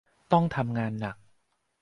[0.31, 1.15] ต้องทำงานหนัก